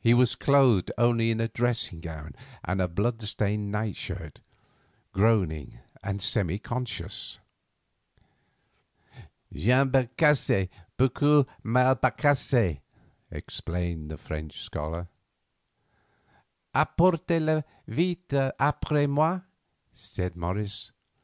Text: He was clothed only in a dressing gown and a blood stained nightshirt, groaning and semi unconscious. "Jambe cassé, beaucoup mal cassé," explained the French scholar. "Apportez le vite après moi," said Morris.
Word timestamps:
He 0.00 0.12
was 0.12 0.34
clothed 0.34 0.90
only 0.98 1.30
in 1.30 1.40
a 1.40 1.46
dressing 1.46 2.00
gown 2.00 2.34
and 2.64 2.80
a 2.80 2.88
blood 2.88 3.22
stained 3.22 3.70
nightshirt, 3.70 4.40
groaning 5.12 5.78
and 6.02 6.20
semi 6.20 6.54
unconscious. 6.56 7.38
"Jambe 9.52 10.08
cassé, 10.16 10.68
beaucoup 10.96 11.46
mal 11.62 11.94
cassé," 11.94 12.80
explained 13.30 14.10
the 14.10 14.18
French 14.18 14.60
scholar. 14.64 15.06
"Apportez 16.74 17.40
le 17.40 17.64
vite 17.86 18.30
après 18.58 19.08
moi," 19.08 19.42
said 19.94 20.34
Morris. 20.34 20.90